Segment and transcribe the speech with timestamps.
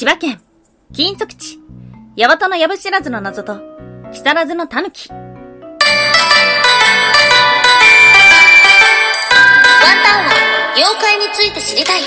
[0.00, 0.40] 千葉県、
[0.94, 1.58] 金属地、
[2.16, 3.60] 八幡の藪知らずの謎と、
[4.10, 5.10] 木更津の狸。
[5.10, 5.20] ワン
[10.02, 12.00] タンは妖怪について知りたい。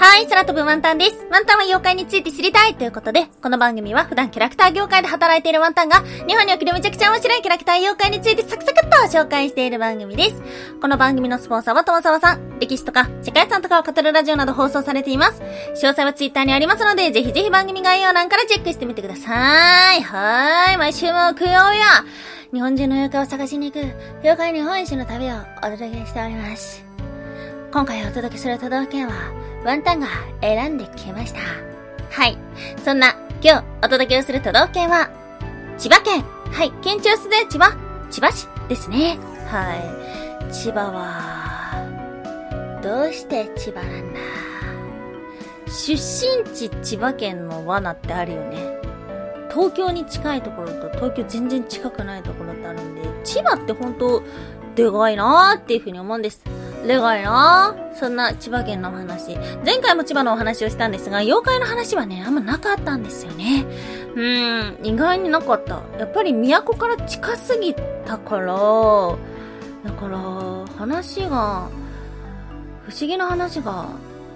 [0.00, 1.26] はい、空飛ぶワンタンです。
[1.30, 10.42] ワンタンは妖怪について知りたいということで、この番組は普段キャラクター業界で働いているワンタンが、日本におけるめちゃくちゃ面白いキャラクター妖怪についてサクサクっと紹介している番組です。
[10.80, 15.42] この番組のスポンサーはともさわさん、歴史とか世界遺産とかを語るラジオなど放送されています。
[15.74, 20.00] 詳細はツイッターにありますので、ぜひぜひ番組概要欄からチェックしてみてください。
[20.00, 22.06] はーい、毎週木曜日は、
[22.54, 23.84] 日本中の妖怪を探しに行く、
[24.22, 26.82] 妖怪日本一の旅をお届けしております。
[27.70, 30.08] 今回お届けする都道府県は、ワンタンが
[30.40, 31.40] 選んできました。
[32.10, 32.38] はい。
[32.84, 35.10] そんな、今日お届けをする都道府県は、
[35.78, 36.24] 千葉県。
[36.50, 36.72] はい。
[36.82, 37.76] 県庁所在地は、
[38.10, 39.18] 千葉市ですね。
[39.46, 40.52] はい。
[40.52, 44.20] 千葉は、どうして千葉なんだ？
[45.66, 48.56] 出身地千葉県の罠ってあるよね。
[49.50, 54.22] 東京に近いところと東京全然近くないところってあるんで、千葉って本当
[54.74, 56.42] でかいなーっていうふうに思うんです。
[56.86, 59.36] でかいなそんな千葉県のお話。
[59.64, 63.66] 前回も千葉のお話をしたんですが、妖怪の話はね、あんまなかったんですよね。
[64.14, 65.82] うーん、意外になかった。
[65.98, 70.18] やっぱり都から近すぎたから、だから、
[70.78, 71.68] 話が、
[72.88, 73.86] 不思議な話が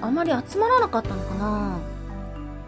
[0.00, 1.78] あまり集まらなかったのかな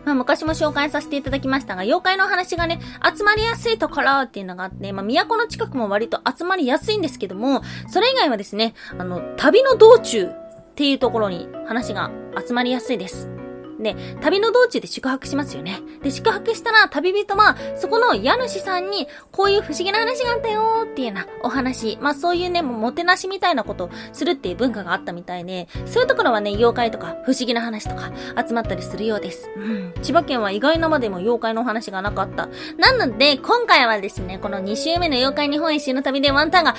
[0.07, 10.31] まあ、昔も紹介させていただきましたが、妖怪の話がね、集まりやすいところっていうのがあって、まあ、都の近くも割と集まりやすいんですけども、それ以外はですね、あの、旅の道中っ
[10.77, 12.13] ていうところに話が
[12.47, 13.36] 集まりやすいです。
[13.79, 15.81] で、旅の道中で宿泊しますよね。
[16.03, 21.99] で、宿泊したら旅人は、そこの家主さんに、こういう不思議な話があったよーっていうようなお話。
[22.01, 28.13] まあそういうね、もてなしみたいなことをするっていう文化があったみたいで、そういうところはね、妖怪とか不思議な話とか
[28.47, 29.51] 集まったりするようです。
[29.57, 29.95] うん。
[30.03, 32.49] 千葉県は意外なまでも妖怪のお話がなかった。
[32.79, 36.75] なので、今回はですね、この2週目の妖怪日本一周の旅でワンタンが、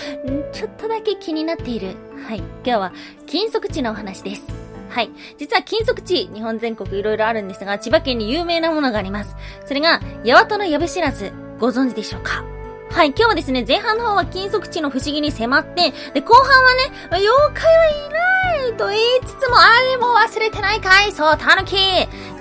[0.51, 1.95] ちょっとだけ気になっている。
[2.27, 2.37] はい。
[2.37, 2.93] 今日は、
[3.25, 4.66] 金属地のお話です。
[4.97, 5.11] はい。
[5.37, 9.35] 実は金属地、日本全国いろいろあるんですが、千葉県に有名なものがあります。
[9.67, 12.43] それが、八幡の藪知らず、ご存知でしょうか？
[12.97, 21.75] はい、今日はですね、前半の方は金属地の不思議に迫って、で、後半はね、妖怪はいないと言いつつも、あれも忘れてないかいそう、タヌキ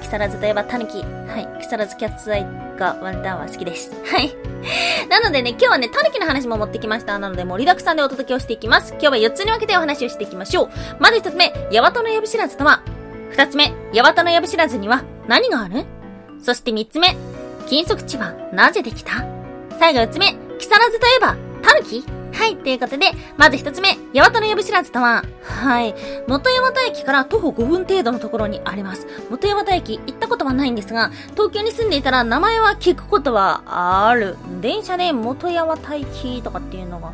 [0.01, 1.03] 木更津といえばタヌキ。
[1.03, 2.47] はい、木更津キャッツアイ
[2.79, 3.93] がワンタンは好きです。
[4.07, 4.35] はい。
[5.11, 7.19] なのでね、今日はね、タヌキの話も持ってきました。
[7.19, 8.93] なので盛りだくさんでお届けをしていきます。
[8.93, 10.71] 今日は4つに分けてお話をしていきましょう。
[10.99, 12.81] まず1つ目、ヤワトの藪知らずとは
[13.33, 15.85] ?2 つ目、ヤワトの藪知らずには何がある？
[16.43, 17.15] そして3つ目、
[17.69, 19.27] 金属地はなぜできた？
[19.79, 20.35] 最後4つ目、
[20.67, 22.05] 木更津といえば、タヌキ？
[22.33, 25.95] はい、ということで、まず一つ目、八幡の藪知らずとは、はい、
[26.27, 29.07] 元八幡駅から徒歩5分程度のところにあります。
[29.31, 34.37] 元八幡駅行ったことはないんですが、東京に住んでいたら名前は聞くことはある。
[34.61, 37.13] 電車で元八幡駅とかっていうのが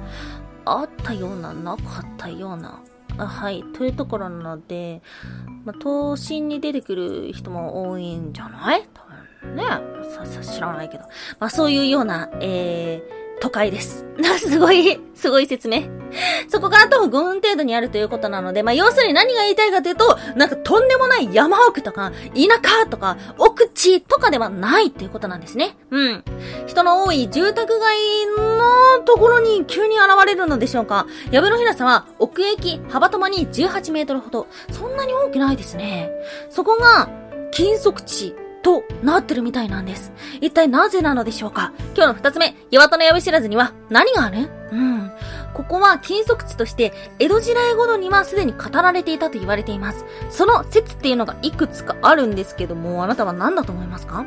[0.65, 2.81] あったような、なかったような。
[3.19, 5.03] はい、というところなので、
[5.67, 8.89] まあ、都心に出てくる人も多いんじゃない？
[8.95, 9.03] 多
[9.47, 9.65] 分ね。
[10.11, 11.05] さ、さ、知らないけど。
[11.39, 14.07] まあ、そういうような、えー、都会です。
[14.39, 15.83] すごい、すごい説明。
[16.47, 25.77] そこから徒歩5分程度にあるということなので、まあ、要するに何が言いたいかというと、なんかとんでもない山奥とか、田舎とか、奥地とかではないっていうことなんですね。
[25.91, 26.25] うん。
[26.69, 27.97] 人の多い住宅街
[28.37, 31.09] のところに急に現れるのでしょうか。
[31.33, 34.47] 藪の平さは奥駅幅ともに18メートルほど。
[34.71, 36.13] そんなに大きないですね。
[36.49, 37.09] そこが、
[37.51, 40.13] 金属地となってるみたいなんです。
[40.41, 41.73] 一体なぜなのでしょうか？
[41.97, 44.51] 今日の二つ目、岩戸の藪知らずには何がある？
[44.73, 45.13] うん。
[45.55, 50.05] ここは金属地として、江戸時代頃にはすでに語られていたと言われています。
[50.31, 54.25] その説っていうのがいくつかあるんですけども、あなたは何だと思いますか？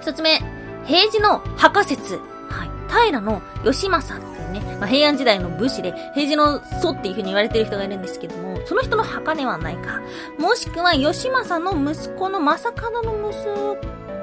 [0.00, 0.40] 一つ目、
[0.86, 2.16] 平治の墓説。
[2.48, 2.70] はい。
[2.88, 10.00] 平の義政ね、まあ、平安時代の武士で、平治の祖っていう風に言われてる人がいるんですけども、その人の墓ではないか。
[10.38, 13.76] もしくは、義政の息子の正門の息子、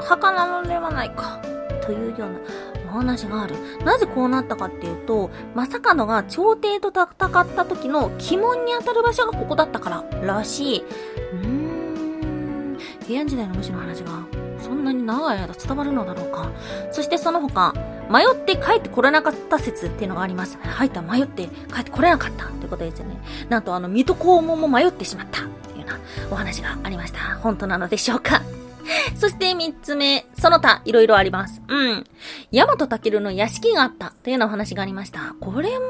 [0.04, 1.40] 墓なのではないか。
[1.86, 2.40] というような
[2.88, 3.56] お話がある。
[3.84, 7.08] なぜこうなったかっていうと、正門が朝廷と戦っ
[7.48, 10.80] た時の鬼門に当たる場所がここだったかららしい。
[10.80, 12.78] うーん。
[13.06, 14.12] 平安時代の武士の話が
[14.60, 16.50] そんなに長い間伝わるのだろうか。
[16.92, 17.74] そしてその他、
[18.10, 20.58] 迷って帰ってこれなかった説っていうのがあります。
[20.58, 23.18] 入った迷って帰ってこれなかったってことですよね。
[23.50, 26.00] なんとあの、水戸黄門も迷ってしまったっていうような
[26.32, 27.20] お話がありました。
[27.38, 28.42] 本当なのでしょうか
[29.16, 31.62] そして三つ目、その他、いろいろあります。
[31.68, 32.04] うん。
[32.52, 35.36] ヤマトタケルの屋敷があったというようなお話がありました。
[35.40, 35.86] これも、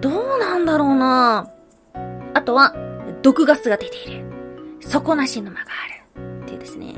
[0.00, 1.48] どうなんだろうな
[2.34, 2.74] あとは、
[3.22, 4.24] 毒ガスが出ている。
[4.80, 6.42] 底なし沼がある。
[6.42, 6.94] っていうですね。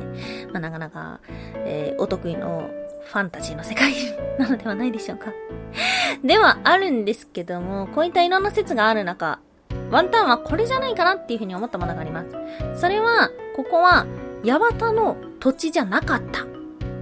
[0.52, 1.20] まあ、なかなか、
[1.64, 2.68] えー、お得意の
[3.04, 3.92] ファンタジーの世界
[4.38, 5.32] なのではないでしょうか。
[6.24, 9.40] ではあるんですけども、こういったいろんな説がある中、
[9.90, 12.30] ワンタンはこれじゃないかなっていうふうに思ったものがあります。
[12.74, 14.06] それは、ここは、
[14.44, 16.46] 八幡の土地じゃなかった。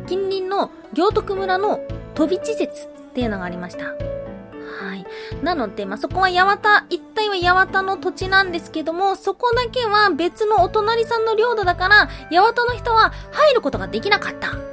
[0.07, 1.81] 近隣の行徳村の
[2.15, 3.85] 飛び地説っていうのがありました。
[3.85, 5.07] はい。
[5.43, 14.68] なので、まあ、そこは八幡、一帯は八幡の土地なんですけども、そこだけは別のお隣さんの領土だから、八幡の人は入ることができなかった。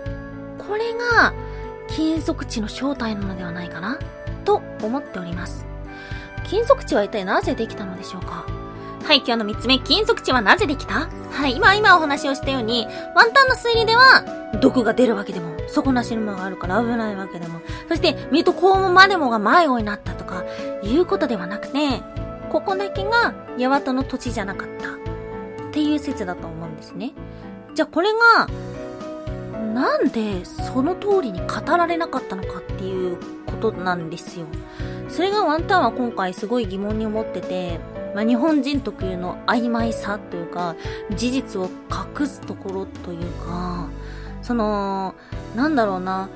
[0.67, 1.33] これが、
[1.87, 3.99] 金属地の正体なのではないかな
[4.43, 5.65] と思っております。
[6.43, 8.45] 金属地は一体なぜできたのでしょうか？
[9.03, 11.07] はい、今日の3つ目、金属地はなぜできた？
[11.31, 14.23] はい、今、今お話をしたように、ワンタンの推理では、
[14.61, 20.43] 毒が出るわけでも、底なし沼があるから危ないわけでも、そして、水戸黄門までもが迷子になったとか、
[20.81, 22.01] いうことではなくて、
[22.49, 24.89] ここだけが、八幡の土地じゃなかった。
[24.89, 27.11] っていう説だと思うんですね。
[27.73, 28.47] じゃあこれが、
[29.73, 34.45] なんでその通りに語られなかったのかっていうことなんですよ。
[35.09, 37.79] それがワンタンは今回すごい疑問に思ってて、
[38.13, 40.75] まあ、日本人特有の曖昧さというか、
[41.15, 43.89] 事実を隠すところというか、
[44.41, 45.15] その、
[45.55, 46.29] なんだろうな、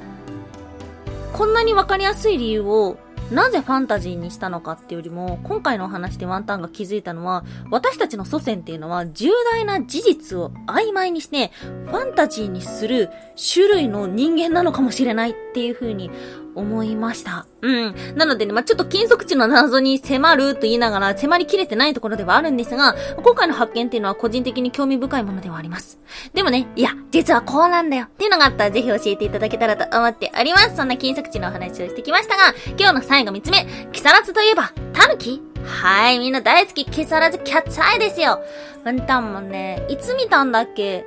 [1.34, 2.98] こんなにわかりやすい理由を
[3.32, 11.52] なぜファンタジーにしたのかっていうよりも、今回のお話でワンタンが気づいたのは、私たちの祖先っていうのは重大な事実を曖昧にして、
[11.86, 13.10] ファンタジーにする
[13.54, 16.10] 種類の人間なのかもしれないっていう風に
[16.56, 17.46] 思いました。
[17.62, 17.96] うん。
[18.16, 26.00] なのでね、まあ、ちょっと金属地の謎に迫ると言いながら迫りきれてないところではあるんですが、今回の発見っていうのは個人的に興味深いものではあります。
[26.34, 30.76] でもね、いや、実はこうなんだよっていうのがあったらぜひ教えていただけたらと思っております。
[30.76, 35.42] そんな金属地のお話をしてきましたが、今日の最後3つ目、木更津といえば、タヌキ？
[35.66, 38.42] はい、みんな大好き、木更津キャッツアイですよ。
[38.86, 41.06] ワンタンもね、いつ見たんだっけ？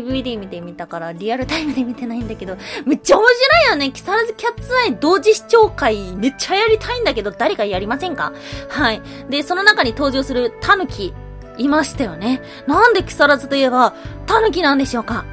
[0.00, 2.56] DVD 見てみたからリアルタイムで見てないんだけど、
[2.86, 8.32] めっちゃ面白いよね木更津キャッツアイ同時視聴会めっちゃやりたいんだけど誰かやりませんか？
[8.68, 9.02] はい。
[9.28, 11.12] で、その中に登場するタヌキ
[11.58, 12.40] いましたよね。
[12.66, 13.94] なんで木更津といえば
[14.26, 15.24] タヌキなんでしょうか？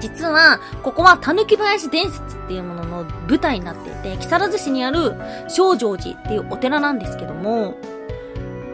[0.00, 5.14] 実は、ここはタヌキ林伝説っていうものの舞台になっていて、木更津市にある
[5.48, 7.76] 正常寺っていうお寺なんですけども、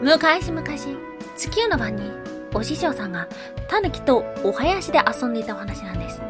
[0.01, 0.63] 昔々、
[1.35, 2.11] 月夜の晩に
[2.53, 3.27] お師匠さんが
[3.67, 6.21] タヌキとお囃子で遊んでいたお話なんです。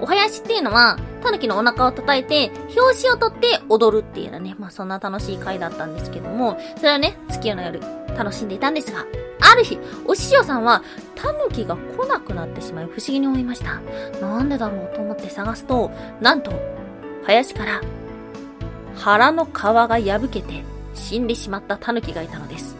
[0.00, 7.80] お囃子っていうのは、タヌキのお腹を叩いて、表紙を取って踊るっていうのね、まあそんな楽しい回だったんですけども、それはね、月夜の夜、
[8.16, 9.04] 楽しんでいたんですが、
[9.40, 10.82] ある日、お師匠さんは、
[11.14, 13.80] タヌキが来なくなってしまい不思議に思いました。
[14.20, 15.90] なんでだろうと思って探すと、
[16.20, 16.52] なんと、
[17.24, 17.80] 林から、
[18.96, 20.62] 腹の皮が破けて
[20.94, 22.79] 死んでしまったタヌキがいたのです。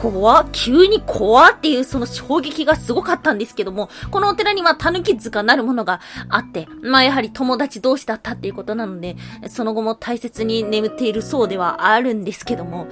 [0.00, 9.16] 怖急に怖っていうその衝撃がすごかったんですけども、このお寺には狸塚なるものがあって、まあやはり友達同士だったっていうことなので、
[9.48, 12.86] その後も大切に眠っているそうではあるんですけども、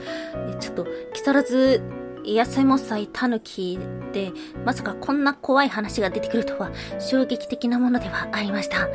[0.58, 1.82] ちょっと、木更津、
[2.24, 3.78] 野菜もさい狸
[4.12, 4.32] で、
[4.64, 8.88] まさかこんな怖い話が出てくるとは、衝撃的なものではありました。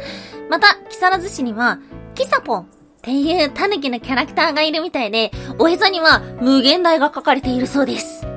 [0.49, 1.79] また、木更津市には、
[2.13, 8.23] キサポンっていうタヌキのキャラクターがいるみたいで、おへそには無限大が書かれているそうです。
[8.27, 8.29] は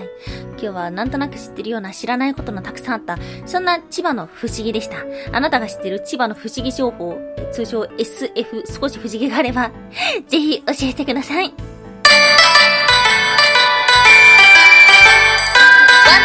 [0.00, 0.08] い。
[0.50, 4.98] 今日はなんとなく知ってるような知らないことのたくさんあった、そんな千葉の不思議でした。
[5.32, 7.18] あなたが知ってる千葉の不思議情報、
[7.50, 9.72] 通称 SF 少し不思議があれば、
[10.28, 11.46] ぜひ教えてください。
[11.46, 11.54] ワン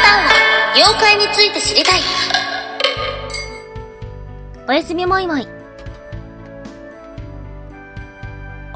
[0.03, 2.01] タンは妖怪について知りたい。
[4.67, 5.58] おやすみもいもい。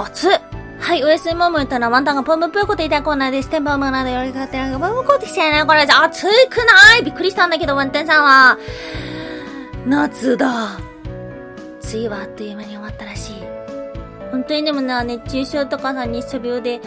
[0.03, 0.31] 熱っ
[0.79, 3.50] はい、おやすみもむたらワンタンがポムぷよこと言いたいコーナーです。
[3.50, 5.65] テンポムなでやり方がポムコってきちゃうね。
[5.65, 8.57] これ、暑くないびっくりしたんだけど、ワンタンさんは。
[9.86, 10.77] 夏だ。
[11.86, 13.36] 梅雨はあっという間に終わったらしい。
[14.31, 16.81] 本当にでもな、熱中症とかさ、日射病で、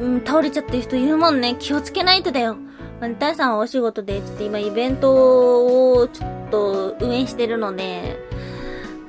[0.00, 1.56] うん、倒れちゃってる人いるもんね。
[1.58, 2.56] 気をつけないとだよ。
[3.00, 8.18] ワンタンさんはお仕事で、ちょっと今イベントをちょっと運営してるので、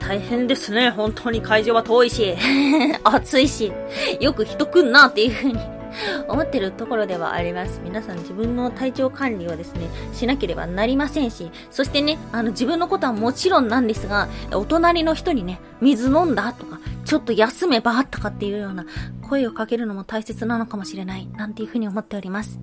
[0.08, 0.90] 大変ですね。
[0.90, 2.34] 本当に会場は遠いし、
[3.04, 3.74] 暑いし、
[4.22, 5.60] よく人来んなっていう風に
[6.30, 7.82] 思ってるところではあります。
[7.84, 18.86] 皆さん自分の体調管理はですね、しなければなりませんし、そしてね、あの自分のことはもちろんなんですが、お隣の人にね、水飲んだとか、ちょっと休めばとかっていうような
[19.22, 22.60] 声をかけるのも大切なのかもしれない、なんていうふうに思っております。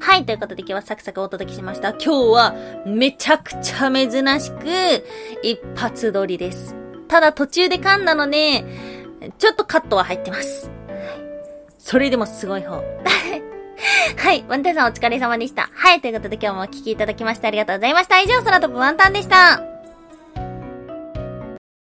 [0.00, 1.90] はい、ということで今日はサクサクお届けしました。
[1.90, 2.54] 今日は
[2.86, 4.66] めちゃくちゃ珍しく
[5.44, 6.77] 一発撮りです。
[7.08, 8.64] ただ途中で噛んだので、
[9.38, 10.70] ちょっとカットは入ってます。
[11.78, 12.76] それでもすごい方。
[14.16, 14.44] はい。
[14.48, 15.70] ワンタンさんお疲れ様でした。
[15.72, 16.00] はい。
[16.00, 18.20] ということで今日もお聴きいただきましてありがとうございました。
[18.20, 19.77] 以上、空飛ぶワンタンでした。